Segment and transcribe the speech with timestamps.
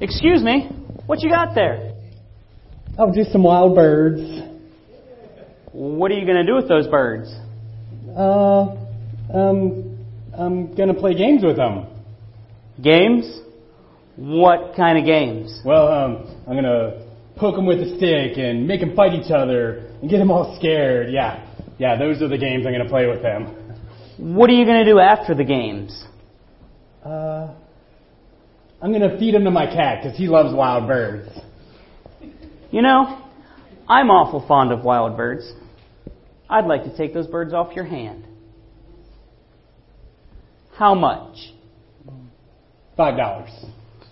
[0.00, 0.68] Excuse me,
[1.06, 1.94] what you got there?
[2.98, 4.20] Oh, just some wild birds.
[5.72, 7.34] What are you going to do with those birds?
[8.16, 8.76] Uh,
[9.32, 9.98] um,
[10.32, 11.86] I'm gonna play games with them.
[12.80, 13.40] Games?
[14.16, 15.60] What kind of games?
[15.64, 17.06] Well, um, I'm gonna
[17.36, 20.56] poke them with a stick and make them fight each other and get them all
[20.58, 21.12] scared.
[21.12, 21.44] Yeah,
[21.78, 23.64] yeah, those are the games I'm gonna play with them.
[24.16, 26.04] What are you going to do after the games?
[27.04, 27.52] Uh,
[28.82, 31.28] I'm gonna feed them to my cat because he loves wild birds.
[32.70, 33.22] You know,
[33.88, 35.52] I'm awful fond of wild birds.
[36.48, 38.26] I'd like to take those birds off your hand.
[40.76, 41.36] How much?
[42.96, 43.50] Five dollars.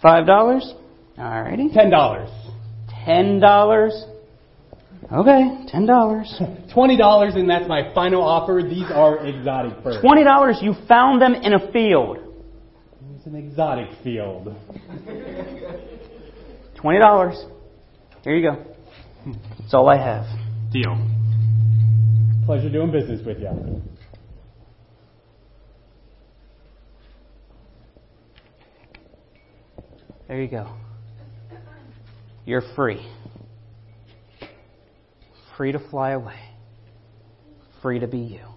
[0.01, 0.75] Five dollars?
[1.19, 1.73] Alrighty.
[1.73, 2.31] Ten dollars.
[3.05, 4.05] Ten dollars?
[5.13, 6.41] Okay, ten dollars.
[6.73, 8.63] Twenty dollars, and that's my final offer.
[8.63, 10.01] These are exotic birds.
[10.01, 12.19] Twenty dollars, you found them in a field.
[13.25, 14.47] It's an exotic field.
[16.75, 17.41] Twenty dollars.
[18.25, 18.65] Here you go.
[19.61, 20.25] That's all I have.
[20.73, 20.97] Deal.
[22.47, 23.81] Pleasure doing business with you.
[30.27, 30.75] There you go.
[32.45, 33.07] You're free.
[35.57, 36.41] Free to fly away.
[37.83, 38.53] Free to be you.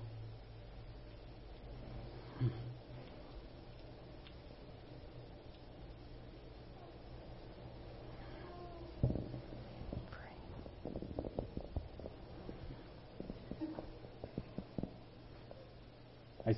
[16.48, 16.54] I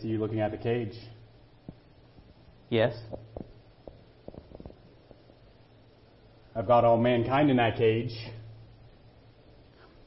[0.48, 1.00] looking at the cage.
[2.70, 2.96] Yes?
[6.56, 8.14] I've got all mankind in that cage.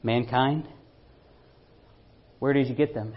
[0.03, 0.67] Mankind?
[2.39, 3.13] Where did you get them?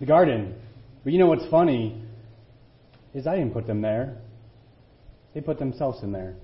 [0.00, 0.54] The garden.
[1.04, 2.02] But you know what's funny
[3.14, 4.16] is I didn't put them there.
[5.34, 6.34] They put themselves in there.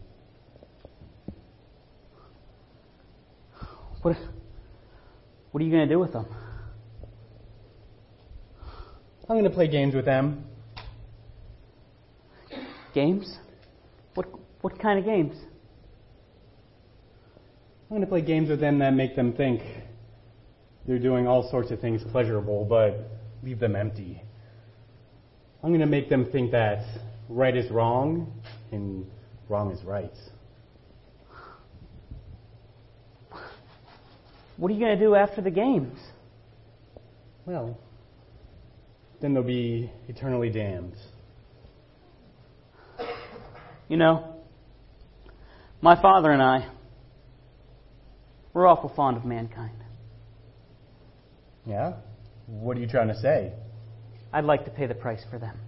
[4.02, 4.16] What,
[5.50, 6.26] what are you going to do with them?
[9.28, 10.44] I'm going to play games with them.
[12.94, 13.36] Games?
[14.14, 14.26] What,
[14.60, 15.36] what kind of games?
[17.90, 19.62] I'm going to play games with them that make them think
[20.86, 23.10] they're doing all sorts of things pleasurable, but
[23.42, 24.22] leave them empty.
[25.62, 26.84] I'm going to make them think that
[27.28, 28.32] right is wrong
[28.70, 29.06] and
[29.48, 30.14] wrong is right.
[34.56, 35.98] What are you going to do after the games?
[37.44, 37.76] Well,
[39.20, 40.94] then they'll be eternally damned.
[43.88, 44.36] You know,
[45.80, 46.68] my father and I,
[48.52, 49.76] we're awful fond of mankind.
[51.64, 51.94] Yeah?
[52.46, 53.52] What are you trying to say?
[54.32, 55.58] I'd like to pay the price for them.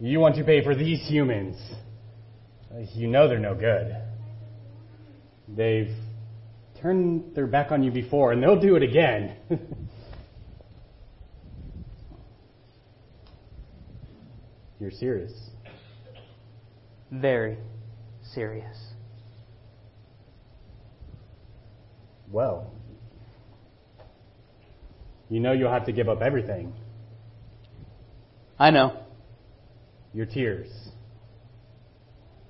[0.00, 1.56] You want to pay for these humans.
[2.94, 3.96] You know they're no good.
[5.48, 5.94] They've
[6.82, 9.36] turned their back on you before, and they'll do it again.
[14.84, 15.32] You're serious.
[17.10, 17.56] Very
[18.34, 18.76] serious.
[22.30, 22.70] Well,
[25.30, 26.74] you know you'll have to give up everything
[28.58, 28.98] I know.
[30.12, 30.68] your tears,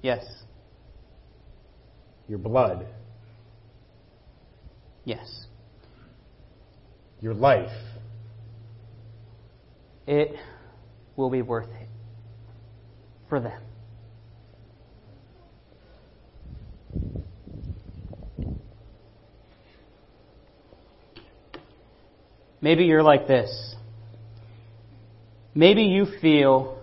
[0.03, 0.27] Yes.
[2.29, 2.85] your blood,
[5.05, 5.47] Yes.
[7.21, 7.71] your life.
[10.09, 10.35] It
[11.15, 11.85] will be worth it
[13.29, 13.61] for them.
[22.61, 23.75] Maybe you're like this.
[25.55, 26.79] Maybe you feel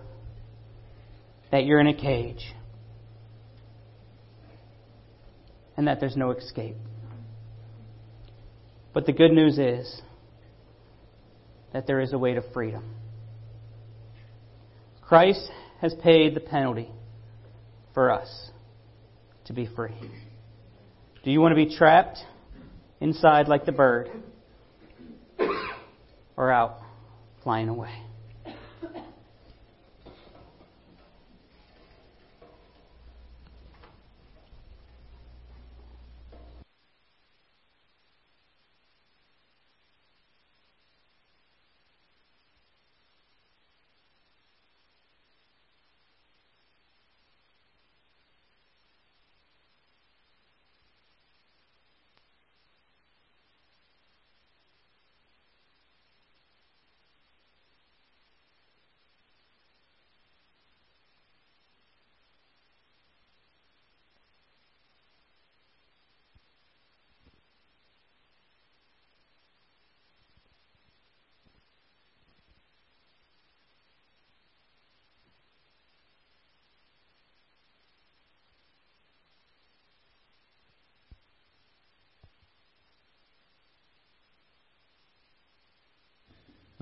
[1.50, 2.54] that you're in a cage
[5.76, 6.76] and that there's no escape.
[8.94, 10.00] But the good news is
[11.72, 12.94] that there is a way to freedom.
[15.00, 15.50] Christ
[15.82, 16.88] has paid the penalty
[17.92, 18.50] for us
[19.44, 19.90] to be free.
[21.24, 22.18] Do you want to be trapped
[23.00, 24.08] inside like the bird
[26.36, 26.78] or out
[27.42, 27.92] flying away?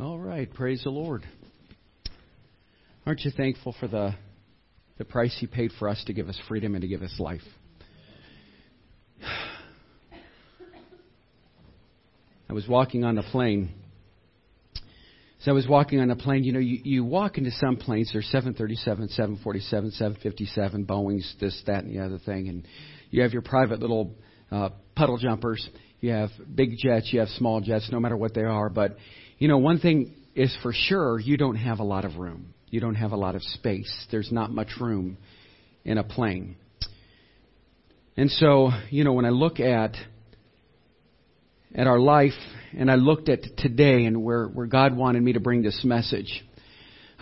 [0.00, 1.26] All right, praise the Lord.
[3.05, 4.14] Aren't you thankful for the
[4.97, 7.43] the price he paid for us to give us freedom and to give us life?
[12.49, 13.75] I was walking on a plane.
[15.41, 16.44] So I was walking on a plane.
[16.44, 18.08] You know, you, you walk into some planes.
[18.11, 22.67] There's 737, 747, 757, Boeing's, this, that, and the other thing, and
[23.11, 24.15] you have your private little
[24.51, 25.69] uh, puddle jumpers.
[26.01, 27.12] You have big jets.
[27.12, 27.89] You have small jets.
[27.93, 28.97] No matter what they are, but
[29.39, 32.55] you know, one thing is for sure: you don't have a lot of room.
[32.69, 33.93] You don't have a lot of space.
[34.11, 35.19] There's not much room
[35.85, 36.57] in a plane.
[38.17, 39.97] And so, you know, when I look at
[41.75, 42.33] at our life
[42.77, 46.45] and I looked at today and where, where God wanted me to bring this message,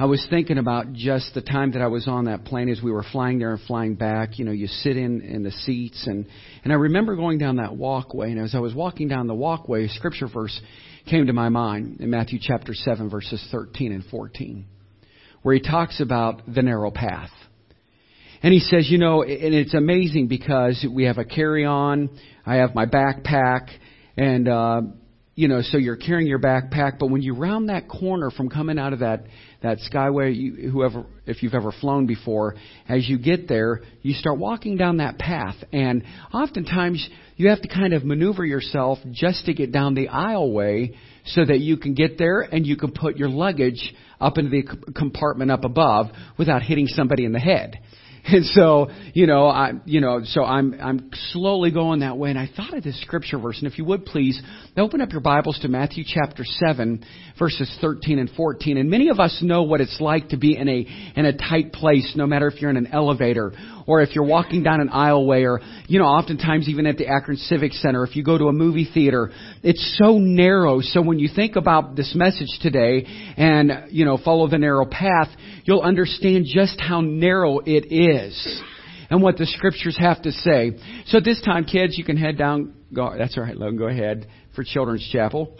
[0.01, 2.93] I was thinking about just the time that I was on that plane as we
[2.93, 4.39] were flying there and flying back.
[4.39, 6.25] You know, you sit in in the seats and
[6.63, 9.87] and I remember going down that walkway and as I was walking down the walkway,
[9.87, 10.59] a scripture verse
[11.11, 14.67] came to my mind in Matthew chapter 7 verses 13 and 14
[15.43, 17.31] where he talks about the narrow path.
[18.41, 22.09] And he says, you know, and it's amazing because we have a carry on,
[22.47, 23.69] I have my backpack,
[24.17, 24.83] and, uh,
[25.39, 28.77] you know, so you're carrying your backpack, but when you round that corner from coming
[28.77, 29.23] out of that,
[29.63, 32.57] that skyway, you, whoever, if you've ever flown before,
[32.89, 36.03] as you get there, you start walking down that path, and
[36.35, 40.97] oftentimes you have to kind of maneuver yourself just to get down the aisleway
[41.27, 44.65] so that you can get there and you can put your luggage up into the
[44.93, 46.07] compartment up above
[46.37, 47.79] without hitting somebody in the head.
[48.31, 52.29] And so, you know, I, you know, so I'm, I'm slowly going that way.
[52.31, 53.59] And I thought of this scripture verse.
[53.59, 54.41] And if you would please,
[54.77, 57.05] open up your Bibles to Matthew chapter 7,
[57.39, 58.77] verses 13 and 14.
[58.77, 60.87] And many of us know what it's like to be in a,
[61.17, 63.53] in a tight place, no matter if you're in an elevator
[63.87, 67.39] or if you're walking down an aisleway or, you know, oftentimes even at the Akron
[67.39, 69.31] Civic Center, if you go to a movie theater,
[69.63, 70.81] it's so narrow.
[70.83, 73.07] So when you think about this message today
[73.39, 75.29] and, you know, follow the narrow path,
[75.65, 78.08] you'll understand just how narrow it is
[79.11, 80.73] and what the scriptures have to say.
[81.07, 82.75] So at this time, kids, you can head down.
[82.93, 83.79] Go, that's all right, Logan.
[83.79, 85.57] Go ahead for Children's Chapel.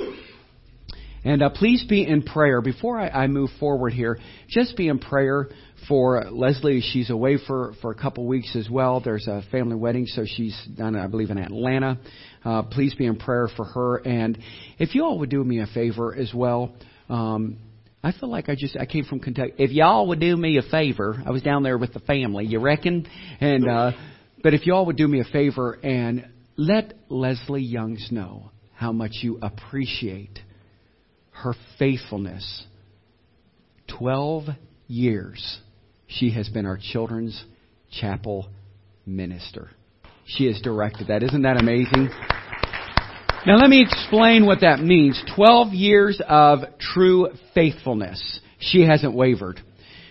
[1.25, 2.61] And uh, please be in prayer.
[2.61, 4.19] Before I, I move forward here,
[4.49, 5.49] just be in prayer
[5.89, 6.81] for Leslie.
[6.81, 9.01] She's away for, for a couple weeks as well.
[9.01, 11.99] There's a family wedding, so she's done, I believe, in Atlanta.
[12.45, 13.97] Uh, please be in prayer for her.
[13.97, 14.39] And
[14.79, 16.75] if you all would do me a favor as well,
[17.09, 17.59] um,
[18.03, 19.55] I feel like I just I came from Kentucky.
[19.59, 22.47] If y'all would do me a favor, I was down there with the family.
[22.47, 23.07] You reckon?
[23.41, 23.93] And uh,
[24.43, 29.19] but if y'all would do me a favor and let Leslie Youngs know how much
[29.23, 30.39] you appreciate
[31.31, 32.65] her faithfulness.
[33.99, 34.45] Twelve
[34.87, 35.59] years
[36.07, 37.45] she has been our children's
[37.91, 38.49] chapel
[39.07, 39.71] minister.
[40.25, 41.23] She has directed that.
[41.23, 42.11] Isn't that amazing?
[43.47, 45.23] Now let me explain what that means.
[45.35, 48.41] Twelve years of true faithfulness.
[48.59, 49.61] She hasn't wavered.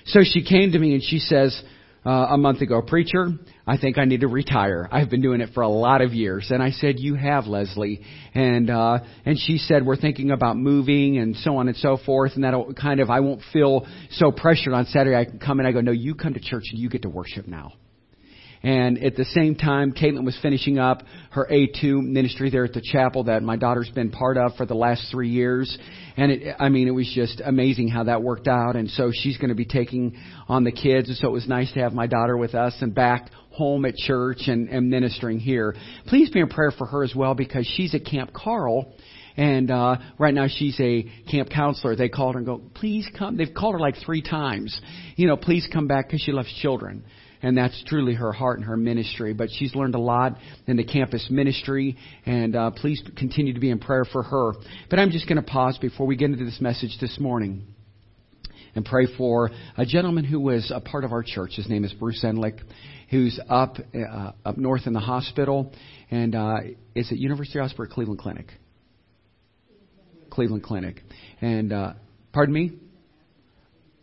[0.05, 1.61] So she came to me and she says,
[2.05, 3.27] uh, a month ago, preacher,
[3.67, 4.87] I think I need to retire.
[4.89, 6.47] I've been doing it for a lot of years.
[6.51, 7.99] And I said, you have, Leslie.
[8.33, 12.31] And, uh, and she said, we're thinking about moving and so on and so forth.
[12.35, 15.17] And that'll kind of, I won't feel so pressured on Saturday.
[15.17, 17.09] I can come and I go, no, you come to church and you get to
[17.09, 17.73] worship now.
[18.67, 22.81] And at the same time, Caitlin was finishing up her A2 ministry there at the
[22.81, 25.77] chapel that my daughter's been part of for the last three years.
[26.17, 28.75] And it, I mean, it was just amazing how that worked out.
[28.75, 30.17] And so she's going to be taking
[30.49, 31.07] on the kids.
[31.07, 33.95] And so it was nice to have my daughter with us and back home at
[33.95, 35.73] church and, and ministering here.
[36.07, 38.93] Please be in prayer for her as well because she's at Camp Carl.
[39.37, 41.95] And uh, right now she's a camp counselor.
[41.95, 43.37] They called her and go, please come.
[43.37, 44.77] They've called her like three times.
[45.15, 47.05] You know, please come back because she loves children
[47.41, 49.33] and that's truly her heart and her ministry.
[49.33, 53.69] But she's learned a lot in the campus ministry, and uh, please continue to be
[53.69, 54.53] in prayer for her.
[54.89, 57.65] But I'm just going to pause before we get into this message this morning
[58.75, 61.53] and pray for a gentleman who was a part of our church.
[61.55, 62.59] His name is Bruce Enlick,
[63.09, 65.73] who's up uh, up north in the hospital,
[66.11, 66.57] and uh,
[66.93, 68.47] is at University Hospital Cleveland Clinic.
[70.29, 71.01] Cleveland Clinic,
[71.41, 71.93] and uh,
[72.31, 72.73] pardon me.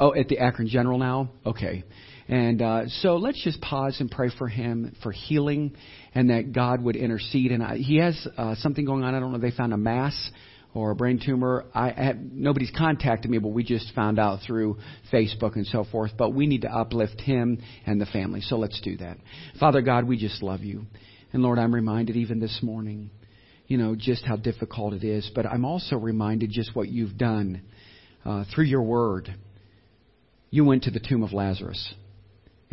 [0.00, 1.30] Oh, at the Akron General now.
[1.46, 1.84] Okay.
[2.28, 5.76] And uh, so let's just pause and pray for him for healing
[6.14, 7.52] and that God would intercede.
[7.52, 9.14] And I, he has uh, something going on.
[9.14, 10.30] I don't know if they found a mass
[10.72, 11.66] or a brain tumor.
[11.74, 14.78] I have, nobody's contacted me, but we just found out through
[15.12, 16.12] Facebook and so forth.
[16.16, 18.40] But we need to uplift him and the family.
[18.40, 19.18] So let's do that.
[19.60, 20.86] Father God, we just love you.
[21.32, 23.10] And Lord, I'm reminded even this morning,
[23.66, 25.30] you know, just how difficult it is.
[25.34, 27.62] But I'm also reminded just what you've done
[28.24, 29.34] uh, through your word.
[30.48, 31.94] You went to the tomb of Lazarus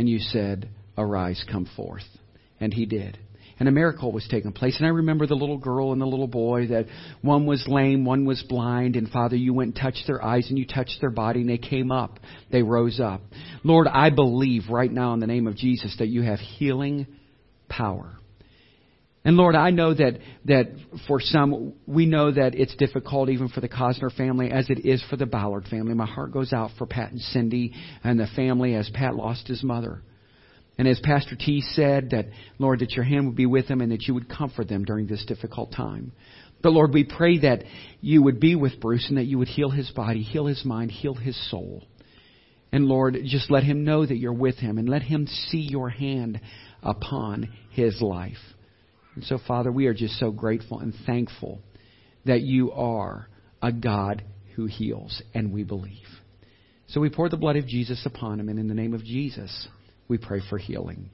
[0.02, 0.68] and you said,
[0.98, 2.04] Arise, come forth.
[2.60, 3.18] And he did.
[3.60, 4.76] and a miracle was taking place.
[4.78, 6.88] And I remember the little girl and the little boy that
[7.22, 10.58] one was lame, one was blind, and Father, you went and touched their eyes and
[10.58, 12.20] you touched their body and they came up.
[12.52, 13.22] They rose up.
[13.64, 17.06] Lord, I believe right now in the name of Jesus that you have healing
[17.70, 18.18] power.
[19.24, 20.72] And Lord, I know that, that
[21.08, 25.04] for some, we know that it's difficult even for the Cosner family as it is
[25.10, 25.94] for the Ballard family.
[25.94, 27.74] My heart goes out for Pat and Cindy
[28.04, 30.02] and the family as Pat lost his mother.
[30.80, 33.92] And as Pastor T said, that, Lord, that your hand would be with them and
[33.92, 36.14] that you would comfort them during this difficult time.
[36.64, 37.64] But Lord, we pray that
[38.00, 40.90] you would be with Bruce and that you would heal his body, heal his mind,
[40.90, 41.84] heal his soul.
[42.72, 45.90] And Lord, just let him know that you're with him and let him see your
[45.90, 46.40] hand
[46.82, 48.38] upon his life.
[49.16, 51.62] And so, Father, we are just so grateful and thankful
[52.26, 53.28] that you are
[53.62, 54.24] a God
[54.56, 56.08] who heals, and we believe.
[56.88, 59.68] So we pour the blood of Jesus upon him, and in the name of Jesus,
[60.08, 61.10] we pray for healing.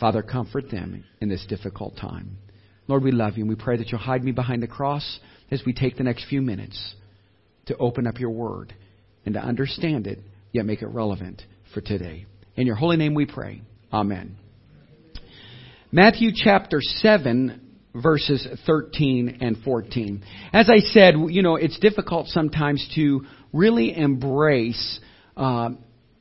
[0.00, 2.38] Father, comfort them in this difficult time.
[2.88, 5.20] Lord, we love you, and we pray that you'll hide me behind the cross
[5.50, 6.94] as we take the next few minutes
[7.66, 8.74] to open up your word
[9.24, 10.18] and to understand it,
[10.50, 11.42] yet make it relevant
[11.74, 12.26] for today.
[12.56, 13.62] In your holy name we pray.
[13.92, 14.41] Amen.
[15.94, 17.60] Matthew chapter 7,
[17.94, 20.24] verses 13 and 14.
[20.50, 25.00] As I said, you know, it's difficult sometimes to really embrace
[25.36, 25.68] uh,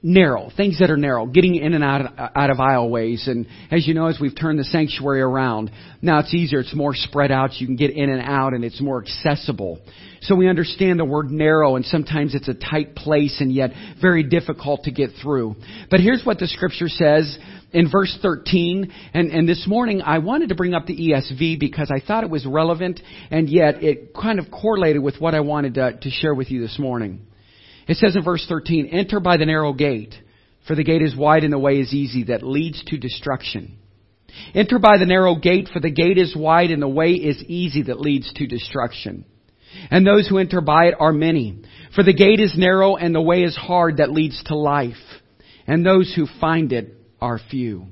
[0.03, 3.27] narrow, things that are narrow, getting in and out of, out of aisleways.
[3.27, 6.93] And as you know, as we've turned the sanctuary around, now it's easier, it's more
[6.95, 9.79] spread out, you can get in and out, and it's more accessible.
[10.21, 14.23] So we understand the word narrow, and sometimes it's a tight place and yet very
[14.23, 15.55] difficult to get through.
[15.89, 17.37] But here's what the scripture says
[17.71, 21.91] in verse 13, and, and this morning I wanted to bring up the ESV because
[21.91, 25.75] I thought it was relevant, and yet it kind of correlated with what I wanted
[25.75, 27.27] to, to share with you this morning.
[27.91, 30.15] It says in verse 13, Enter by the narrow gate,
[30.65, 33.77] for the gate is wide and the way is easy that leads to destruction.
[34.55, 37.83] Enter by the narrow gate, for the gate is wide and the way is easy
[37.83, 39.25] that leads to destruction.
[39.89, 41.63] And those who enter by it are many.
[41.93, 44.95] For the gate is narrow and the way is hard that leads to life.
[45.67, 47.87] And those who find it are few.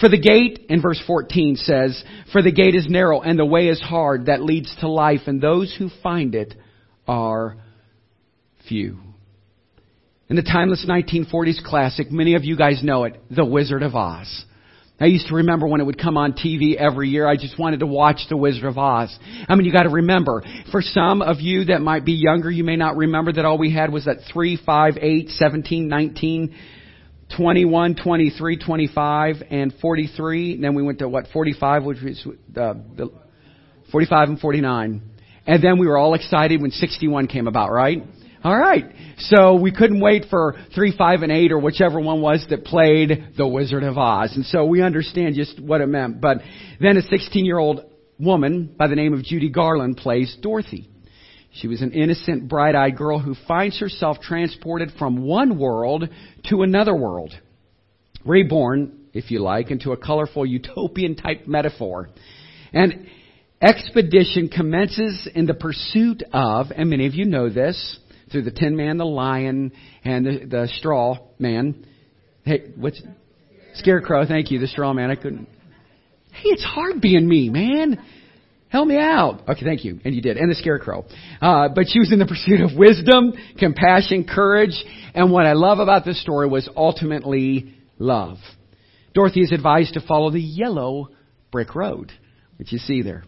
[0.00, 3.68] For the gate, in verse 14 says, For the gate is narrow and the way
[3.68, 6.54] is hard that leads to life, and those who find it
[7.06, 7.58] are
[8.66, 9.03] few.
[10.30, 14.44] In the timeless 1940s classic, many of you guys know it, The Wizard of Oz.
[14.98, 17.80] I used to remember when it would come on TV every year, I just wanted
[17.80, 19.14] to watch The Wizard of Oz.
[19.46, 22.76] I mean, you gotta remember, for some of you that might be younger, you may
[22.76, 26.54] not remember that all we had was that 3, 5, 8, 17, 19,
[27.36, 30.54] 21, 23, 25, and 43.
[30.54, 33.12] And then we went to what, 45, which was uh, the
[33.92, 35.02] 45 and 49.
[35.46, 38.02] And then we were all excited when 61 came about, right?
[38.44, 38.84] All right.
[39.16, 43.32] So we couldn't wait for 3, 5, and 8 or whichever one was that played
[43.38, 44.32] The Wizard of Oz.
[44.36, 46.20] And so we understand just what it meant.
[46.20, 46.38] But
[46.78, 50.90] then a 16 year old woman by the name of Judy Garland plays Dorothy.
[51.52, 56.06] She was an innocent, bright eyed girl who finds herself transported from one world
[56.50, 57.32] to another world.
[58.26, 62.10] Reborn, if you like, into a colorful utopian type metaphor.
[62.74, 63.06] And
[63.62, 68.00] expedition commences in the pursuit of, and many of you know this,
[68.34, 69.70] through the Tin Man, the Lion,
[70.04, 71.86] and the, the Straw Man.
[72.44, 73.00] Hey, what's
[73.74, 74.26] Scarecrow?
[74.26, 75.08] Thank you, the Straw Man.
[75.08, 75.48] I couldn't.
[76.32, 78.04] Hey, it's hard being me, man.
[78.70, 79.48] Help me out.
[79.48, 80.00] Okay, thank you.
[80.04, 80.36] And you did.
[80.36, 81.04] And the scarecrow.
[81.40, 85.78] Uh, but she was in the pursuit of wisdom, compassion, courage, and what I love
[85.78, 88.38] about this story was ultimately love.
[89.14, 91.10] Dorothy is advised to follow the yellow
[91.52, 92.10] brick road,
[92.58, 93.22] which you see there.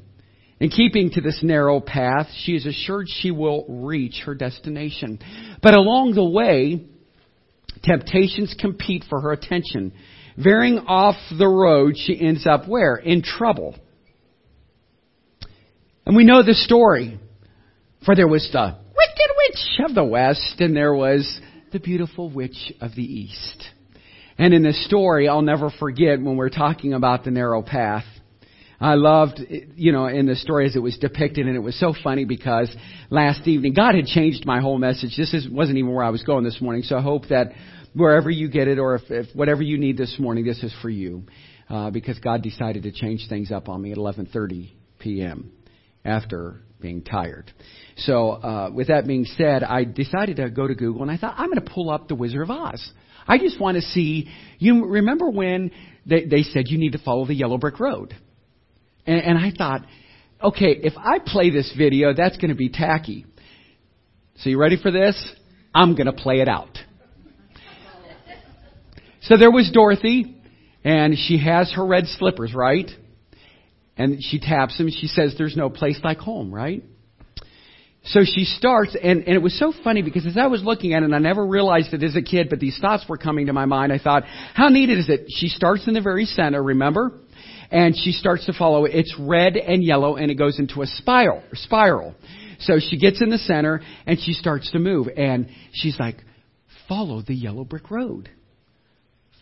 [0.58, 5.18] In keeping to this narrow path, she is assured she will reach her destination.
[5.62, 6.86] But along the way,
[7.82, 9.92] temptations compete for her attention.
[10.38, 12.96] Veering off the road, she ends up where?
[12.96, 13.76] In trouble.
[16.06, 17.18] And we know the story.
[18.04, 21.40] For there was the wicked witch of the west, and there was
[21.72, 23.64] the beautiful witch of the east.
[24.38, 28.04] And in this story, I'll never forget when we're talking about the narrow path.
[28.80, 29.40] I loved,
[29.74, 32.74] you know, in the story as it was depicted, and it was so funny because
[33.10, 35.16] last evening, God had changed my whole message.
[35.16, 37.52] This is, wasn't even where I was going this morning, so I hope that
[37.94, 40.90] wherever you get it, or if, if whatever you need this morning, this is for
[40.90, 41.24] you,
[41.70, 45.52] uh, because God decided to change things up on me at 11:30 p.m
[46.06, 47.52] after being tired.
[47.96, 51.34] So, uh, with that being said, I decided to go to Google and I thought,
[51.36, 52.92] I'm going to pull up The Wizard of Oz.
[53.26, 54.30] I just want to see.
[54.58, 55.72] You remember when
[56.06, 58.14] they, they said you need to follow the yellow brick road?
[59.06, 59.82] And, and I thought,
[60.42, 63.26] okay, if I play this video, that's going to be tacky.
[64.38, 65.32] So, you ready for this?
[65.74, 66.78] I'm going to play it out.
[69.26, 70.36] So there was Dorothy,
[70.84, 72.88] and she has her red slippers, right?
[73.96, 74.88] And she taps him.
[74.88, 76.84] She says, There's no place like home, right?
[78.04, 81.02] So she starts, and, and it was so funny because as I was looking at
[81.02, 83.52] it, and I never realized it as a kid, but these thoughts were coming to
[83.52, 83.92] my mind.
[83.92, 84.22] I thought,
[84.54, 85.26] how neat is it?
[85.28, 87.18] She starts in the very center, remember?
[87.70, 88.84] And she starts to follow.
[88.84, 91.42] It's red and yellow, and it goes into a spiral.
[91.52, 92.14] Spiral.
[92.60, 95.08] So she gets in the center, and she starts to move.
[95.16, 96.16] And she's like,
[96.88, 98.30] follow the yellow brick road.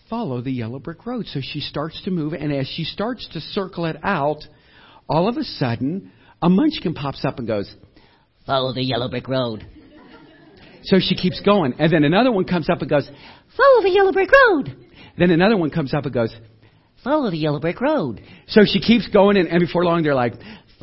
[0.08, 1.26] Follow the yellow brick road.
[1.26, 4.42] So she starts to move, and as she starts to circle it out,
[5.08, 6.12] all of a sudden,
[6.42, 7.72] a munchkin pops up and goes,
[8.46, 9.66] Follow the yellow brick road.
[10.84, 11.74] So she keeps going.
[11.78, 13.08] And then another one comes up and goes,
[13.56, 14.76] Follow the yellow brick road.
[15.16, 16.34] Then another one comes up and goes,
[17.04, 18.22] Follow the yellow brick road.
[18.48, 20.34] So she keeps going, and, and before long they're like,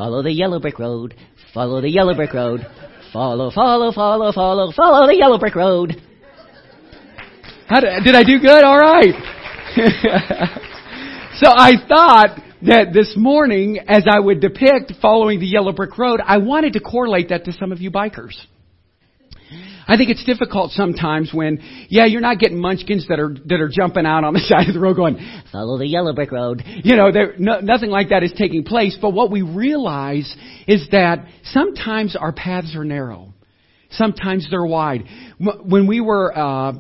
[0.02, 1.14] Follow the yellow brick road.
[1.54, 2.66] Follow the yellow brick road.
[3.12, 6.02] Follow, follow, follow, follow, follow the yellow brick road.
[7.68, 8.64] How did, did I do good?
[8.64, 9.14] All right.
[11.36, 16.20] so I thought that this morning, as I would depict following the yellow brick road,
[16.26, 18.34] I wanted to correlate that to some of you bikers.
[19.88, 21.60] I think it's difficult sometimes when,
[21.90, 24.74] yeah, you're not getting munchkins that are that are jumping out on the side of
[24.74, 25.18] the road going,
[25.52, 26.64] Follow the yellow brick road.
[26.66, 28.98] you know, there, no, nothing like that is taking place.
[29.02, 30.36] But what we realize
[30.68, 33.34] is that sometimes our paths are narrow,
[33.92, 35.04] sometimes they're wide.
[35.40, 36.74] When we were uh,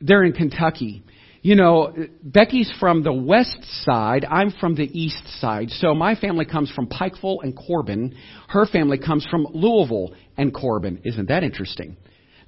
[0.00, 1.02] there in Kentucky,
[1.46, 4.24] you know, Becky's from the west side.
[4.28, 5.70] I'm from the east side.
[5.70, 8.16] So my family comes from Pikeville and Corbin.
[8.48, 11.02] Her family comes from Louisville and Corbin.
[11.04, 11.98] Isn't that interesting?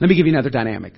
[0.00, 0.94] Let me give you another dynamic.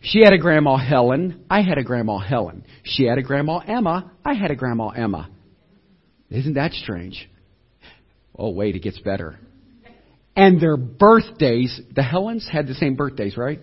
[0.00, 1.44] She had a grandma Helen.
[1.50, 2.64] I had a grandma Helen.
[2.82, 4.12] She had a grandma Emma.
[4.24, 5.30] I had a grandma Emma.
[6.30, 7.28] Isn't that strange?
[8.36, 9.38] Oh, wait, it gets better.
[10.36, 13.60] And their birthdays, the Helens had the same birthdays, right?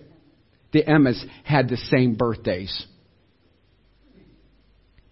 [0.72, 2.86] The Emmas had the same birthdays.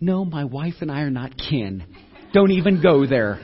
[0.00, 1.85] No, my wife and I are not kin.
[2.33, 3.40] Don't even go there.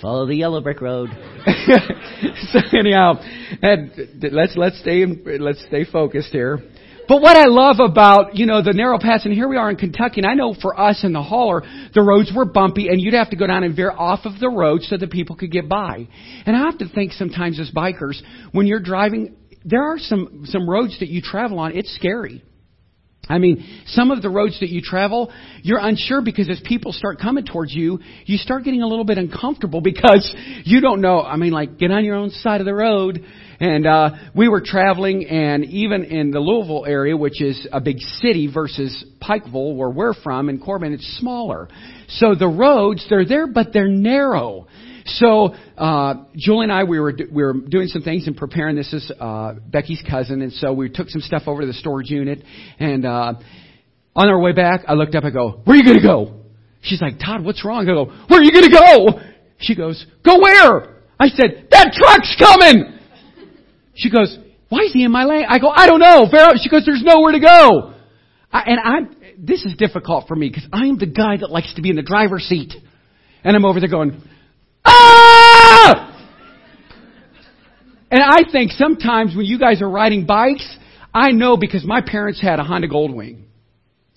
[0.00, 1.10] Follow the yellow brick road.
[2.52, 3.14] so anyhow,
[3.62, 3.90] and
[4.32, 6.58] let's let's stay let's stay focused here.
[7.08, 9.76] But what I love about you know the narrow paths, and here we are in
[9.76, 11.62] Kentucky, and I know for us in the hauler,
[11.94, 14.48] the roads were bumpy, and you'd have to go down and veer off of the
[14.48, 16.06] road so that people could get by.
[16.46, 18.20] And I have to think sometimes as bikers,
[18.52, 19.34] when you're driving,
[19.64, 21.76] there are some some roads that you travel on.
[21.76, 22.44] It's scary.
[23.28, 25.30] I mean, some of the roads that you travel,
[25.62, 29.18] you're unsure because as people start coming towards you, you start getting a little bit
[29.18, 30.32] uncomfortable because
[30.64, 31.22] you don't know.
[31.22, 33.24] I mean, like, get on your own side of the road.
[33.60, 37.98] And, uh, we were traveling and even in the Louisville area, which is a big
[38.20, 41.68] city versus Pikeville, where we're from, in Corbin, it's smaller.
[42.08, 44.68] So the roads, they're there, but they're narrow.
[45.16, 48.76] So uh, Julie and I, we were we were doing some things and preparing.
[48.76, 52.10] This is uh, Becky's cousin, and so we took some stuff over to the storage
[52.10, 52.42] unit.
[52.78, 53.34] And uh,
[54.14, 55.24] on our way back, I looked up.
[55.24, 56.34] I go, "Where are you going to go?"
[56.82, 59.20] She's like, "Todd, what's wrong?" I go, "Where are you going to go?"
[59.58, 62.98] She goes, "Go where?" I said, "That truck's coming."
[63.94, 66.26] She goes, "Why is he in my lane?" I go, "I don't know."
[66.62, 67.94] She goes, "There's nowhere to go."
[68.52, 71.82] I, and I'm this is difficult for me because I'm the guy that likes to
[71.82, 72.74] be in the driver's seat,
[73.44, 74.22] and I'm over there going.
[74.84, 76.04] Ah!
[78.10, 80.76] And I think sometimes when you guys are riding bikes,
[81.12, 83.42] I know because my parents had a Honda Goldwing.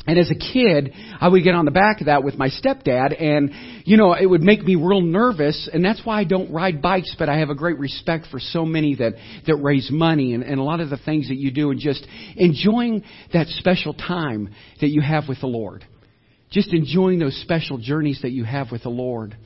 [0.07, 3.21] And as a kid, I would get on the back of that with my stepdad,
[3.21, 3.51] and,
[3.85, 7.15] you know, it would make me real nervous, and that's why I don't ride bikes,
[7.19, 9.13] but I have a great respect for so many that,
[9.45, 12.05] that raise money and, and a lot of the things that you do, and just
[12.35, 15.85] enjoying that special time that you have with the Lord.
[16.49, 19.37] Just enjoying those special journeys that you have with the Lord.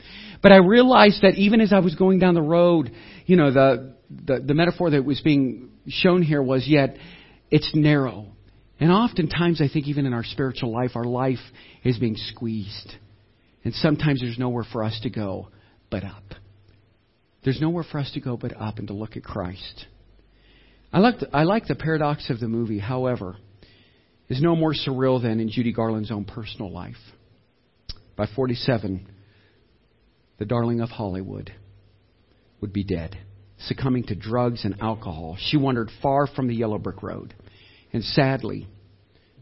[0.45, 2.91] But I realized that even as I was going down the road,
[3.25, 6.97] you know, the, the, the metaphor that was being shown here was yet
[7.49, 8.27] it's narrow.
[8.79, 11.39] And oftentimes, I think even in our spiritual life, our life
[11.83, 12.93] is being squeezed.
[13.63, 15.47] And sometimes there's nowhere for us to go
[15.89, 16.35] but up.
[17.43, 19.87] There's nowhere for us to go but up and to look at Christ.
[20.93, 23.37] I like the, I like the paradox of the movie, however,
[24.29, 26.93] is no more surreal than in Judy Garland's own personal life.
[28.15, 29.07] By 47,
[30.37, 31.51] the darling of Hollywood
[32.61, 33.17] would be dead,
[33.59, 35.37] succumbing to drugs and alcohol.
[35.39, 37.33] She wandered far from the yellow brick road.
[37.93, 38.67] And sadly,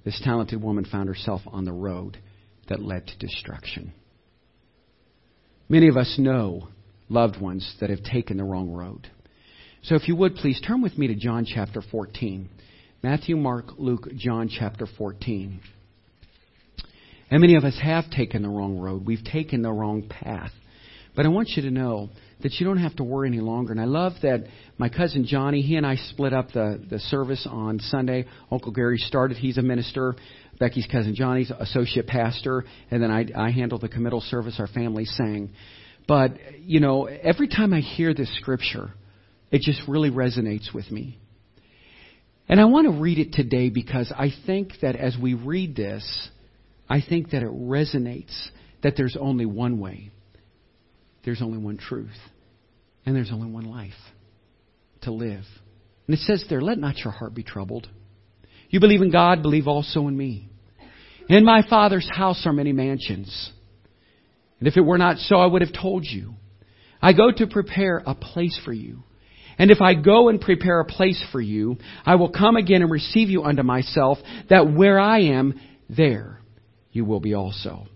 [0.06, 2.18] this talented woman found herself on the road
[2.70, 3.94] that led to destruction.
[5.70, 6.68] Many of us know
[7.10, 9.08] loved ones that have taken the wrong road.
[9.84, 12.50] So if you would please turn with me to John chapter 14.
[13.02, 15.60] Matthew, Mark, Luke, John chapter 14.
[17.30, 19.06] And many of us have taken the wrong road.
[19.06, 20.52] We've taken the wrong path.
[21.16, 22.10] But I want you to know
[22.42, 23.72] that you don't have to worry any longer.
[23.72, 24.46] And I love that
[24.78, 28.26] my cousin Johnny, he and I split up the, the service on Sunday.
[28.52, 30.16] Uncle Gary started, he's a minister.
[30.60, 32.64] Becky's cousin Johnny's associate pastor.
[32.90, 35.52] And then I, I handle the committal service our family sang.
[36.08, 38.92] But, you know, every time I hear this scripture,
[39.52, 41.20] it just really resonates with me.
[42.50, 46.30] And I want to read it today because I think that as we read this,
[46.90, 48.36] I think that it resonates
[48.82, 50.12] that there's only one way,
[51.24, 52.18] there's only one truth,
[53.06, 53.92] and there's only one life
[55.02, 55.44] to live.
[56.08, 57.88] And it says there, let not your heart be troubled.
[58.70, 60.50] You believe in God, believe also in me.
[61.30, 63.52] In my Father's house are many mansions.
[64.60, 66.34] And if it were not so, I would have told you.
[67.02, 69.04] I go to prepare a place for you.
[69.58, 72.92] And if I go and prepare a place for you, I will come again and
[72.92, 74.18] receive you unto myself,
[74.50, 75.60] that where I am,
[75.90, 76.40] there
[76.92, 77.88] you will be also.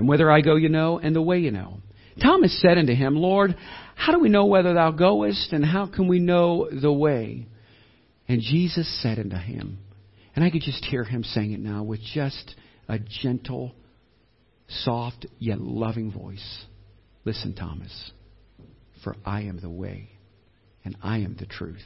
[0.00, 1.82] And whither I go, you know, and the way you know.
[2.22, 3.54] Thomas said unto him, Lord,
[3.96, 7.46] how do we know whether thou goest, and how can we know the way?
[8.26, 9.78] And Jesus said unto him,
[10.34, 12.54] and I could just hear him saying it now with just
[12.88, 13.74] a gentle,
[14.68, 16.64] soft, yet loving voice.
[17.26, 18.12] Listen, Thomas.
[19.04, 20.08] For I am the way,
[20.82, 21.76] and I am the truth,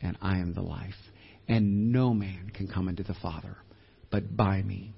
[0.00, 0.94] and I am the life.
[1.48, 3.58] And no man can come into the Father
[4.10, 4.94] but by me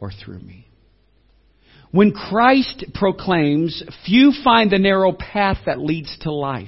[0.00, 0.70] or through me.
[1.94, 6.66] When Christ proclaims, few find the narrow path that leads to life,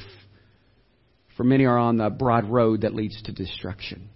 [1.37, 4.09] for many are on the broad road that leads to destruction.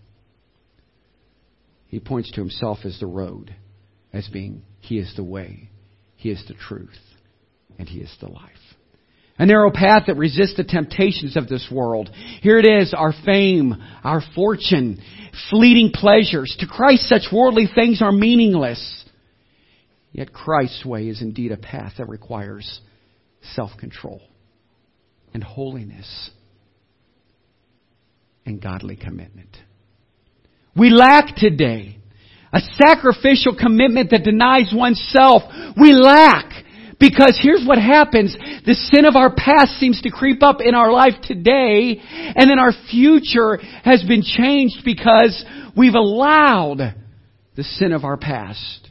[1.89, 3.53] He points to himself as the road,
[4.13, 5.71] as being, He is the way,
[6.15, 7.01] He is the truth,
[7.77, 8.53] and He is the life.
[9.37, 12.09] A narrow path that resists the temptations of this world.
[12.41, 15.03] Here it is, our fame, our fortune,
[15.51, 16.57] fleeting pleasures.
[16.61, 19.00] To Christ, such worldly things are meaningless.
[20.13, 22.81] Yet Christ's way is indeed a path that requires
[23.55, 24.21] self-control
[25.33, 26.31] and holiness
[28.45, 29.57] and godly commitment.
[30.77, 31.99] We lack today
[32.53, 35.43] a sacrificial commitment that denies oneself.
[35.81, 36.53] We lack
[36.99, 38.37] because here's what happens.
[38.67, 42.59] The sin of our past seems to creep up in our life today, and then
[42.59, 45.45] our future has been changed because
[45.77, 46.95] we've allowed
[47.57, 48.90] the sin of our past,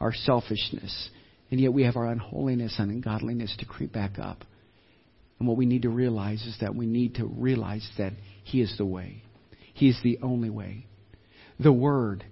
[0.00, 1.10] our selfishness,
[1.50, 4.44] and yet we have our unholiness and ungodliness to creep back up.
[5.38, 8.12] And what we need to realize is that we need to realize that
[8.44, 9.22] He is the way.
[9.74, 10.86] He is the only way.
[11.58, 12.24] The Word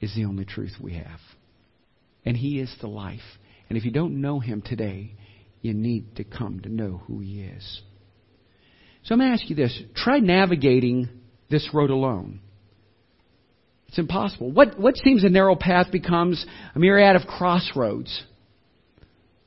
[0.00, 1.20] is the only truth we have.
[2.24, 3.20] And He is the life.
[3.68, 5.14] And if you don't know Him today,
[5.60, 7.82] you need to come to know who He is.
[9.04, 9.78] So I'm going to ask you this.
[9.94, 11.08] Try navigating
[11.50, 12.40] this road alone.
[13.90, 14.52] It's impossible.
[14.52, 18.22] What, what seems a narrow path becomes a myriad of crossroads.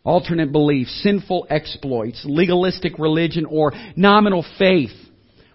[0.04, 4.92] Alternate beliefs, sinful exploits, legalistic religion, or nominal faith.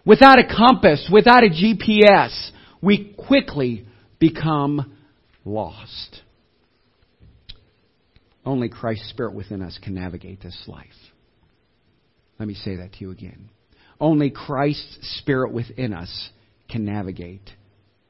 [0.07, 3.87] Without a compass, without a GPS, we quickly
[4.19, 4.97] become
[5.45, 6.23] lost.
[8.43, 10.87] Only Christ's Spirit within us can navigate this life.
[12.39, 13.51] Let me say that to you again.
[14.01, 16.31] Only Christ's Spirit within us
[16.71, 17.51] can navigate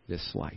[0.08, 0.54] this life.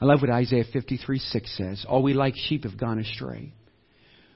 [0.00, 1.86] I love what Isaiah 53 6 says.
[1.88, 3.52] All we like sheep have gone astray.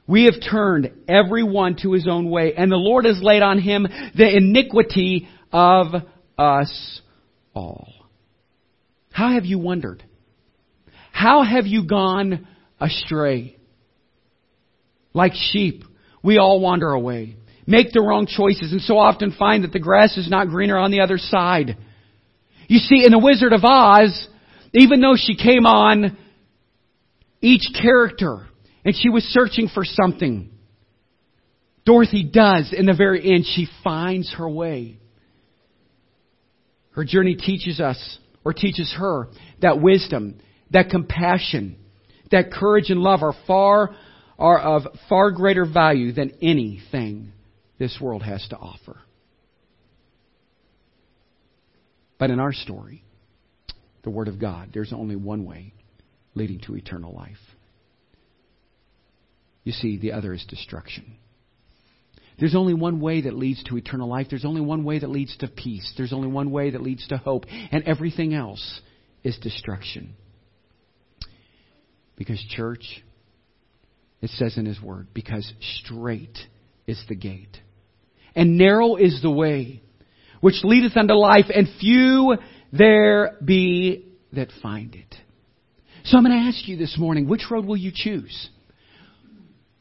[0.07, 3.59] We have turned every one to his own way, and the Lord has laid on
[3.59, 5.87] him the iniquity of
[6.37, 7.00] us
[7.55, 7.88] all.
[9.11, 10.05] How have you wondered?
[11.11, 12.46] How have you gone
[12.79, 13.57] astray?
[15.14, 15.85] Like sheep,
[16.22, 20.18] we all wander away, make the wrong choices, and so often find that the grass
[20.18, 21.79] is not greener on the other side.
[22.68, 24.29] You see, in The Wizard of Oz,
[24.72, 26.16] even though she came on
[27.40, 28.46] each character
[28.85, 30.50] and she was searching for something,
[31.85, 34.98] Dorothy does, in the very end, she finds her way.
[36.92, 39.29] Her journey teaches us, or teaches her,
[39.61, 40.38] that wisdom,
[40.70, 41.77] that compassion,
[42.31, 43.94] that courage and love are far
[44.38, 47.33] are of far greater value than anything
[47.79, 48.98] this world has to offer.
[52.18, 53.05] But in our story,
[54.03, 55.74] the Word of God, there's only one way
[56.35, 57.38] leading to eternal life.
[59.64, 61.16] You see, the other is destruction.
[62.38, 64.27] There's only one way that leads to eternal life.
[64.29, 65.92] There's only one way that leads to peace.
[65.96, 67.44] There's only one way that leads to hope.
[67.48, 68.81] And everything else
[69.22, 70.14] is destruction.
[72.16, 73.03] Because, church,
[74.20, 75.50] it says in His Word, because
[75.83, 76.37] straight
[76.87, 77.57] is the gate,
[78.35, 79.83] and narrow is the way
[80.45, 82.37] which leadeth unto life, and few
[82.71, 84.05] there be
[84.35, 85.15] that find it.
[86.05, 88.51] So I'm going to ask you this morning, which road will you choose?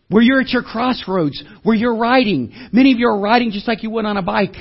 [0.10, 2.54] where you're at your crossroads, where you're riding.
[2.72, 4.56] Many of you are riding just like you would on a bike.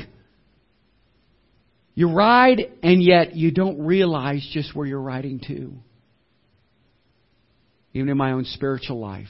[1.95, 5.75] You ride, and yet you don't realize just where you're riding to.
[7.93, 9.29] Even in my own spiritual life,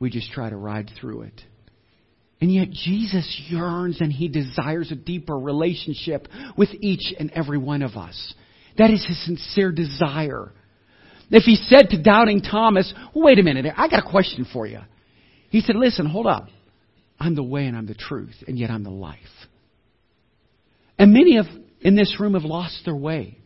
[0.00, 1.40] we just try to ride through it.
[2.42, 6.26] And yet Jesus yearns and he desires a deeper relationship
[6.56, 8.34] with each and every one of us.
[8.76, 10.52] That is his sincere desire.
[11.30, 14.66] If he said to doubting Thomas, well, wait a minute, I got a question for
[14.66, 14.80] you.
[15.50, 16.48] He said, listen, hold up.
[17.20, 19.18] I'm the way and I'm the truth, and yet I'm the life.
[20.98, 21.46] And many of
[21.80, 23.38] in this room have lost their way.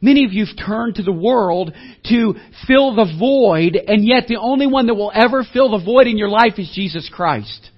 [0.00, 1.72] Many of you have turned to the world
[2.06, 2.34] to
[2.66, 6.18] fill the void, and yet the only one that will ever fill the void in
[6.18, 7.70] your life is Jesus Christ.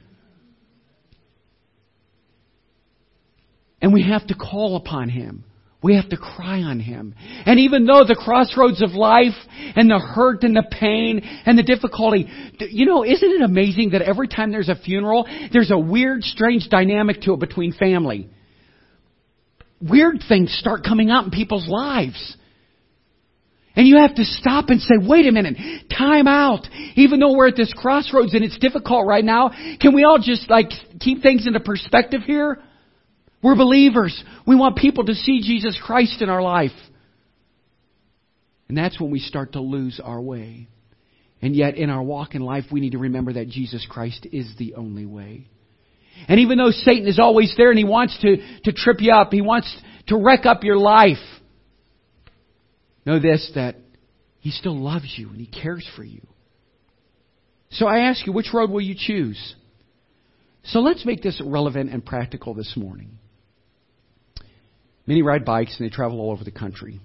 [3.80, 5.44] And we have to call upon Him.
[5.80, 7.14] We have to cry on Him.
[7.46, 9.36] And even though the crossroads of life
[9.76, 14.02] and the hurt and the pain and the difficulty, you know, isn't it amazing that
[14.02, 18.28] every time there's a funeral, there's a weird, strange dynamic to it between family?
[19.80, 22.36] Weird things start coming out in people's lives.
[23.76, 25.56] And you have to stop and say, wait a minute,
[25.96, 26.66] time out.
[26.96, 30.50] Even though we're at this crossroads and it's difficult right now, can we all just
[30.50, 32.58] like keep things into perspective here?
[33.42, 34.22] We're believers.
[34.46, 36.72] We want people to see Jesus Christ in our life.
[38.68, 40.68] And that's when we start to lose our way.
[41.40, 44.52] And yet, in our walk in life, we need to remember that Jesus Christ is
[44.58, 45.46] the only way.
[46.26, 49.32] And even though Satan is always there and he wants to, to trip you up,
[49.32, 49.74] he wants
[50.08, 51.16] to wreck up your life,
[53.06, 53.76] know this that
[54.40, 56.26] he still loves you and he cares for you.
[57.70, 59.54] So I ask you, which road will you choose?
[60.64, 63.18] So let's make this relevant and practical this morning.
[65.08, 67.00] Many ride bikes and they travel all over the country.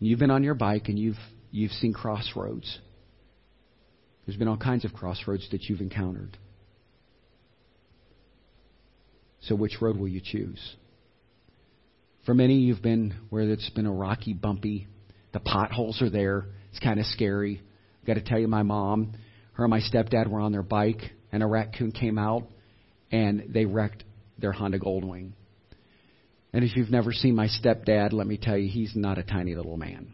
[0.00, 1.18] You've been on your bike and you've,
[1.50, 2.78] you've seen crossroads.
[4.24, 6.38] There's been all kinds of crossroads that you've encountered.
[9.42, 10.76] So, which road will you choose?
[12.24, 14.86] For many, you've been where it's been a rocky, bumpy,
[15.34, 16.46] the potholes are there.
[16.70, 17.60] It's kind of scary.
[18.00, 19.12] I've got to tell you, my mom,
[19.52, 22.44] her and my stepdad were on their bike, and a raccoon came out,
[23.10, 24.04] and they wrecked
[24.42, 25.32] their Honda Goldwing.
[26.52, 29.54] And if you've never seen my stepdad, let me tell you, he's not a tiny
[29.54, 30.12] little man.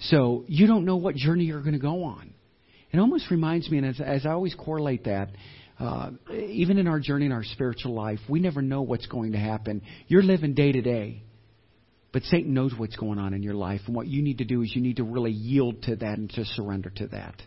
[0.00, 2.34] So you don't know what journey you're going to go on.
[2.90, 5.30] It almost reminds me, and as, as I always correlate that,
[5.78, 9.38] uh, even in our journey in our spiritual life, we never know what's going to
[9.38, 9.82] happen.
[10.08, 11.22] You're living day to day.
[12.12, 14.60] But Satan knows what's going on in your life, and what you need to do
[14.62, 17.40] is you need to really yield to that and to surrender to that.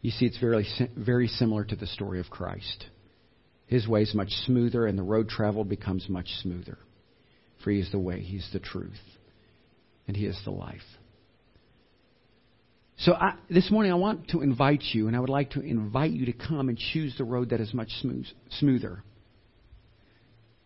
[0.00, 2.86] You see, it's very, very similar to the story of Christ.
[3.66, 6.78] His way is much smoother, and the road traveled becomes much smoother.
[7.62, 9.00] For He is the way, He's the truth,
[10.08, 10.80] and He is the life.
[12.98, 16.10] So I, this morning, I want to invite you, and I would like to invite
[16.10, 18.26] you to come and choose the road that is much smooth,
[18.58, 19.02] smoother.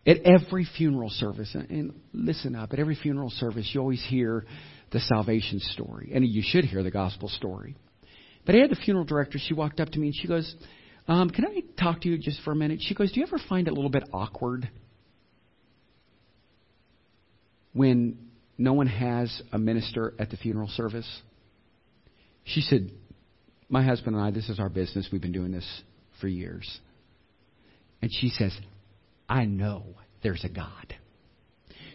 [0.07, 4.45] At every funeral service, and listen up, at every funeral service, you always hear
[4.91, 7.75] the salvation story, and you should hear the gospel story.
[8.45, 9.39] But I had the funeral director.
[9.39, 10.55] She walked up to me and she goes,
[11.07, 13.39] um, "Can I talk to you just for a minute?" She goes, "Do you ever
[13.49, 14.69] find it a little bit awkward
[17.73, 18.17] when
[18.57, 21.21] no one has a minister at the funeral service?"
[22.43, 22.91] She said,
[23.69, 24.31] "My husband and I.
[24.31, 25.09] This is our business.
[25.11, 25.81] We've been doing this
[26.21, 26.79] for years."
[28.01, 28.55] And she says,
[29.27, 30.95] "I know there's a God."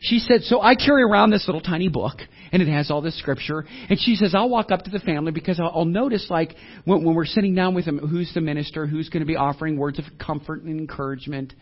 [0.00, 2.16] She said, So I carry around this little tiny book,
[2.52, 3.66] and it has all this scripture.
[3.90, 6.54] And she says, I'll walk up to the family because I'll, I'll notice, like,
[6.86, 9.76] when, when we're sitting down with them, who's the minister, who's going to be offering
[9.76, 11.52] words of comfort and encouragement.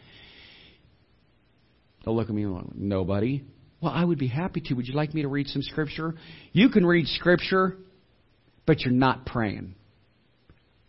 [2.04, 3.42] They'll look at me like, Nobody.
[3.80, 4.74] Well, I would be happy to.
[4.74, 6.14] Would you like me to read some scripture?
[6.52, 7.76] You can read scripture,
[8.66, 9.74] but you're not praying.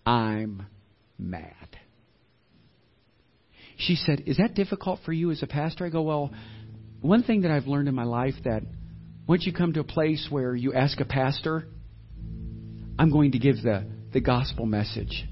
[0.06, 0.68] I'm
[1.18, 1.54] mad.
[3.78, 5.86] She said, Is that difficult for you as a pastor?
[5.86, 6.32] I go, Well,
[7.02, 8.64] one thing that I've learned in my life that
[9.28, 11.66] once you come to a place where you ask a pastor,
[12.98, 15.26] I'm going to give the, the gospel message.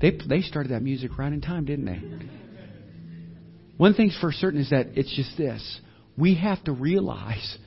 [0.00, 2.00] They, they started that music right in time, didn't they?
[3.76, 5.80] One thing's for certain is that it's just this.
[6.16, 7.58] We have to realize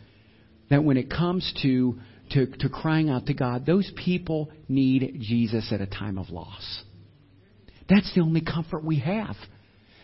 [0.69, 1.99] that when it comes to,
[2.31, 6.83] to, to crying out to God, those people need Jesus at a time of loss.
[7.89, 9.35] That's the only comfort we have.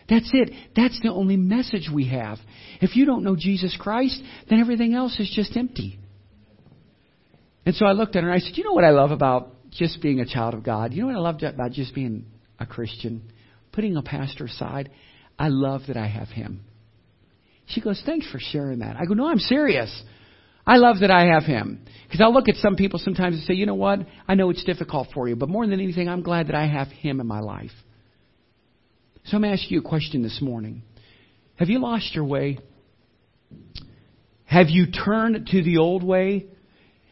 [0.08, 0.50] That's it.
[0.76, 2.38] That's the only message we have.
[2.80, 5.98] If you don't know Jesus Christ, then everything else is just empty.
[7.64, 9.70] And so I looked at her and I said, You know what I love about
[9.70, 10.92] just being a child of God?
[10.92, 12.26] You know what I love about just being
[12.58, 13.32] a Christian?
[13.72, 14.90] Putting a pastor aside,
[15.38, 16.60] I love that I have him.
[17.66, 18.96] She goes, Thanks for sharing that.
[18.96, 20.02] I go, No, I'm serious.
[20.66, 21.84] I love that I have him.
[22.04, 24.00] Because I'll look at some people sometimes and say, you know what?
[24.26, 26.88] I know it's difficult for you, but more than anything, I'm glad that I have
[26.88, 27.70] him in my life.
[29.24, 30.82] So I'm going to ask you a question this morning.
[31.56, 32.58] Have you lost your way?
[34.44, 36.46] Have you turned to the old way?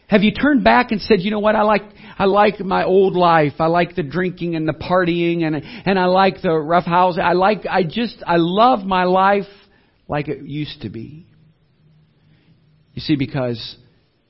[0.09, 1.83] Have you turned back and said, you know what, I like,
[2.18, 3.55] I like my old life.
[3.59, 7.16] I like the drinking and the partying and, and I like the rough house.
[7.22, 9.48] I like, I just, I love my life
[10.09, 11.27] like it used to be.
[12.92, 13.77] You see, because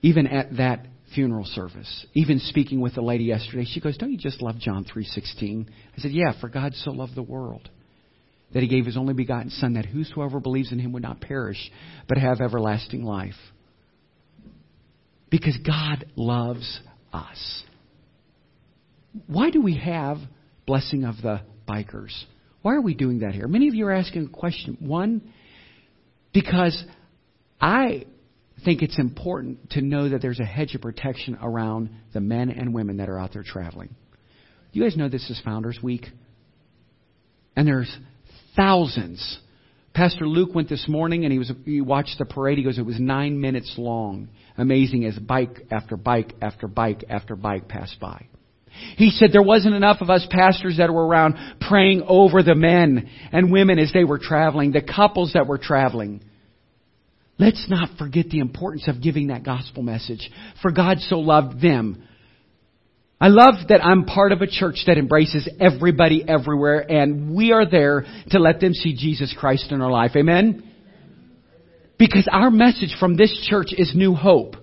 [0.03, 4.19] even at that funeral service, even speaking with the lady yesterday, she goes, "Don't you
[4.19, 7.69] just love John 3:16?" I said, "Yeah, for God so loved the world
[8.53, 11.71] that he gave his only begotten son that whosoever believes in him would not perish
[12.09, 13.53] but have everlasting life."
[15.31, 16.81] Because God loves
[17.13, 17.65] us.
[19.27, 20.19] Why do we have
[20.67, 22.13] blessing of the bikers?
[22.63, 23.49] Why are we doing that here?
[23.49, 24.77] Many of you are asking a question.
[24.81, 25.23] One,
[26.33, 26.85] because
[27.61, 28.05] I
[28.65, 32.75] think it's important to know that there's a hedge of protection around the men and
[32.75, 33.95] women that are out there traveling.
[34.73, 36.07] You guys know this is Founders Week.
[37.55, 37.95] And there's
[38.57, 39.39] thousands.
[39.95, 42.57] Pastor Luke went this morning and he was he watched the parade.
[42.57, 44.29] He goes, it was nine minutes long.
[44.57, 48.27] Amazing as bike after bike after bike after bike passed by.
[48.97, 53.09] He said there wasn't enough of us pastors that were around praying over the men
[53.31, 56.23] and women as they were traveling, the couples that were traveling.
[57.39, 60.31] Let's not forget the importance of giving that gospel message.
[60.61, 62.07] For God so loved them.
[63.21, 67.69] I love that I'm part of a church that embraces everybody everywhere and we are
[67.69, 70.13] there to let them see Jesus Christ in our life.
[70.17, 70.69] Amen?
[71.99, 74.57] Because our message from this church is new hope.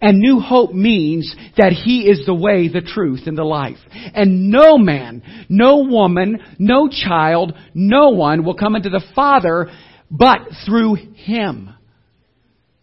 [0.00, 3.78] And new hope means that He is the way, the truth, and the life.
[4.14, 9.68] And no man, no woman, no child, no one will come into the Father
[10.10, 11.74] but through Him.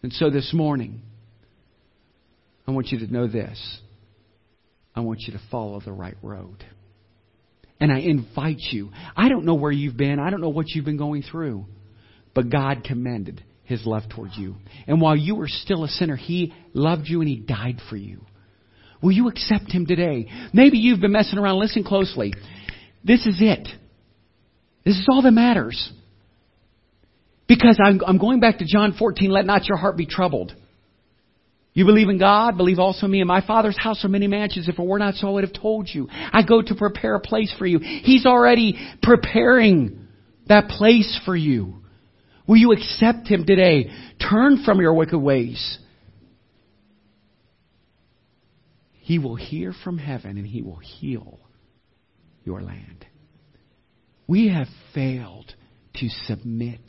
[0.02, 1.02] And so this morning,
[2.66, 3.80] I want you to know this.
[4.94, 6.64] I want you to follow the right road.
[7.78, 8.90] And I invite you.
[9.16, 10.18] I don't know where you've been.
[10.18, 11.66] I don't know what you've been going through.
[12.34, 14.56] But God commended his love towards you.
[14.86, 18.22] And while you were still a sinner, he loved you and he died for you.
[19.02, 20.28] Will you accept him today?
[20.52, 21.58] Maybe you've been messing around.
[21.58, 22.32] Listen closely.
[23.04, 23.68] This is it.
[24.84, 25.92] This is all that matters.
[27.48, 30.52] Because I'm, I'm going back to John 14, let not your heart be troubled.
[31.72, 33.20] You believe in God, believe also in me.
[33.20, 34.66] In my Father's house are many mansions.
[34.66, 36.08] If it were not so, I would have told you.
[36.10, 37.80] I go to prepare a place for you.
[37.80, 40.08] He's already preparing
[40.48, 41.74] that place for you.
[42.46, 43.90] Will you accept Him today?
[44.18, 45.78] Turn from your wicked ways.
[48.92, 51.40] He will hear from heaven and He will heal
[52.42, 53.04] your land.
[54.26, 55.52] We have failed
[55.96, 56.80] to submit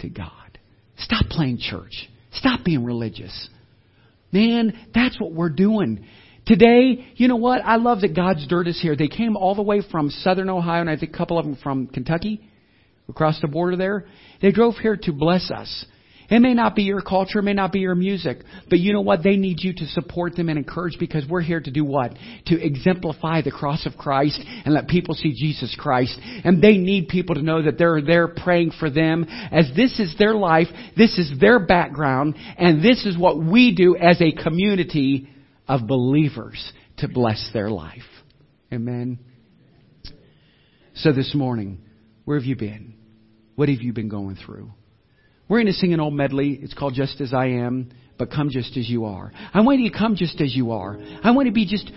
[0.00, 0.58] to God.
[0.98, 2.08] Stop playing church.
[2.32, 3.48] Stop being religious.
[4.32, 6.04] Man, that's what we're doing.
[6.46, 7.62] Today, you know what?
[7.64, 8.94] I love that God's dirt is here.
[8.96, 11.58] They came all the way from southern Ohio, and I think a couple of them
[11.62, 12.40] from Kentucky,
[13.08, 14.06] across the border there.
[14.40, 15.86] They drove here to bless us.
[16.28, 19.00] It may not be your culture, it may not be your music, but you know
[19.00, 19.22] what?
[19.22, 22.12] They need you to support them and encourage because we're here to do what?
[22.46, 26.18] To exemplify the cross of Christ and let people see Jesus Christ.
[26.44, 30.14] And they need people to know that they're there praying for them as this is
[30.18, 35.28] their life, this is their background, and this is what we do as a community
[35.68, 38.02] of believers to bless their life.
[38.72, 39.18] Amen.
[40.94, 41.82] So this morning,
[42.24, 42.94] where have you been?
[43.54, 44.72] What have you been going through?
[45.48, 46.58] We're going to sing an old medley.
[46.60, 49.30] It's called Just As I Am, but Come Just As You Are.
[49.54, 50.98] I want you to come just as you are.
[51.22, 51.90] I want to be just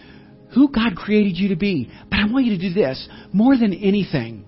[0.54, 1.90] who God created you to be.
[2.12, 4.46] But I want you to do this more than anything.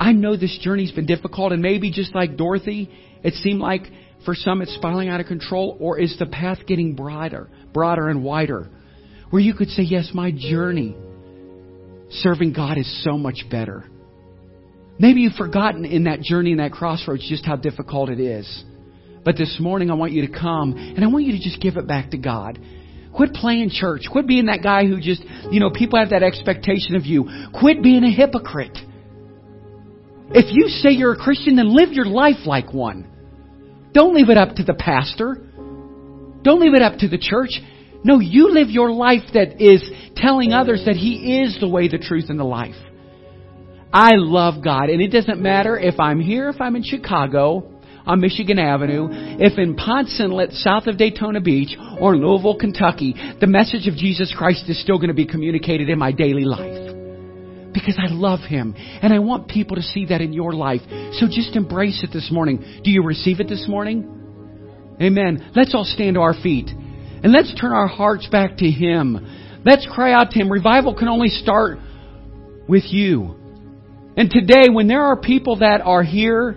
[0.00, 2.90] I know this journey's been difficult, and maybe just like Dorothy,
[3.22, 3.82] it seemed like
[4.24, 8.24] for some it's spiraling out of control, or is the path getting broader, broader and
[8.24, 8.68] wider?
[9.30, 10.96] Where you could say, Yes, my journey
[12.10, 13.84] serving God is so much better.
[15.00, 18.64] Maybe you've forgotten in that journey, in that crossroads, just how difficult it is.
[19.24, 21.78] But this morning, I want you to come and I want you to just give
[21.78, 22.58] it back to God.
[23.14, 24.02] Quit playing church.
[24.12, 27.30] Quit being that guy who just, you know, people have that expectation of you.
[27.58, 28.76] Quit being a hypocrite.
[30.32, 33.08] If you say you're a Christian, then live your life like one.
[33.94, 35.36] Don't leave it up to the pastor.
[36.42, 37.58] Don't leave it up to the church.
[38.04, 39.82] No, you live your life that is
[40.16, 42.76] telling others that He is the way, the truth, and the life.
[43.92, 44.88] I love God.
[44.88, 49.58] And it doesn't matter if I'm here, if I'm in Chicago on Michigan Avenue, if
[49.58, 54.64] in Ponce Inlet, south of Daytona Beach, or Louisville, Kentucky, the message of Jesus Christ
[54.68, 56.88] is still going to be communicated in my daily life.
[57.72, 58.74] Because I love Him.
[58.76, 60.80] And I want people to see that in your life.
[61.14, 62.80] So just embrace it this morning.
[62.82, 64.96] Do you receive it this morning?
[65.00, 65.52] Amen.
[65.54, 69.60] Let's all stand to our feet and let's turn our hearts back to Him.
[69.64, 70.50] Let's cry out to Him.
[70.50, 71.78] Revival can only start
[72.68, 73.39] with you.
[74.16, 76.56] And today, when there are people that are here,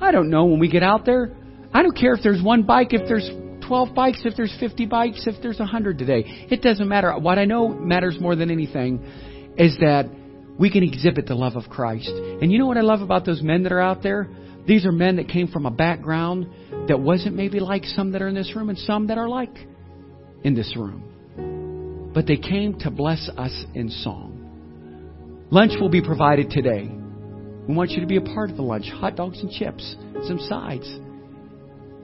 [0.00, 1.36] I don't know, when we get out there,
[1.72, 3.28] I don't care if there's one bike, if there's
[3.66, 6.46] 12 bikes, if there's 50 bikes, if there's 100 today.
[6.50, 7.16] It doesn't matter.
[7.18, 10.10] What I know matters more than anything is that
[10.58, 12.08] we can exhibit the love of Christ.
[12.08, 14.28] And you know what I love about those men that are out there?
[14.66, 16.48] These are men that came from a background
[16.88, 19.54] that wasn't maybe like some that are in this room and some that are like
[20.42, 22.10] in this room.
[22.14, 24.37] But they came to bless us in song.
[25.50, 26.90] Lunch will be provided today.
[27.66, 29.96] We want you to be a part of the lunch hot dogs and chips,
[30.26, 30.86] some sides.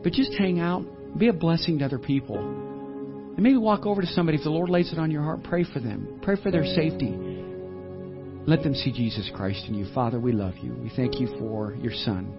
[0.03, 0.85] But just hang out,
[1.19, 2.39] be a blessing to other people.
[2.39, 5.65] And maybe walk over to somebody if the Lord lays it on your heart, pray
[5.65, 7.13] for them, pray for their safety.
[8.47, 9.93] Let them see Jesus Christ in you.
[9.95, 10.75] Father, we love you.
[10.75, 12.33] We thank you for your Son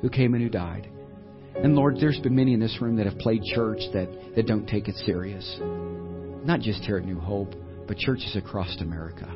[0.00, 0.88] who came and who died.
[1.56, 4.66] And Lord, there's been many in this room that have played church that, that don't
[4.68, 5.56] take it serious.
[5.60, 7.54] Not just here at New Hope,
[7.88, 9.26] but churches across America.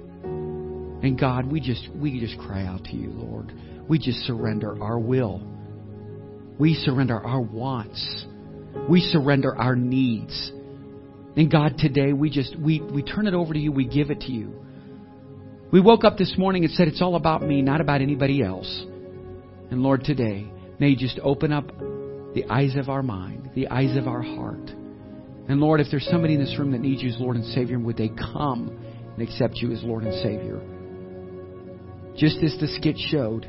[1.02, 3.52] And God, we just we just cry out to you, Lord.
[3.88, 5.42] We just surrender our will.
[6.58, 8.26] We surrender our wants.
[8.88, 10.52] We surrender our needs.
[11.36, 14.20] And God, today we just we, we turn it over to you, we give it
[14.20, 14.54] to you.
[15.72, 18.84] We woke up this morning and said it's all about me, not about anybody else.
[19.70, 21.68] And Lord, today, may you just open up
[22.34, 24.68] the eyes of our mind, the eyes of our heart.
[25.48, 27.78] And Lord, if there's somebody in this room that needs you as Lord and Savior,
[27.78, 28.76] would they come
[29.16, 30.60] and accept you as Lord and Savior?
[32.16, 33.46] Just as the skit showed,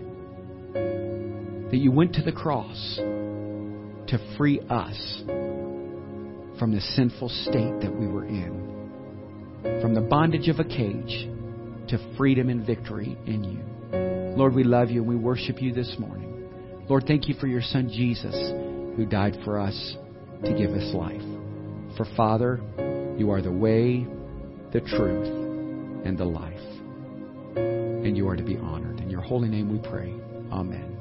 [0.73, 5.23] that you went to the cross to free us
[6.59, 11.27] from the sinful state that we were in, from the bondage of a cage
[11.87, 14.37] to freedom and victory in you.
[14.37, 16.49] Lord, we love you and we worship you this morning.
[16.87, 18.35] Lord, thank you for your Son Jesus
[18.95, 19.95] who died for us
[20.43, 21.21] to give us life.
[21.97, 22.61] For Father,
[23.17, 24.05] you are the way,
[24.71, 25.27] the truth,
[26.05, 26.70] and the life.
[28.03, 28.99] And you are to be honored.
[28.99, 30.13] In your holy name we pray.
[30.51, 31.00] Amen.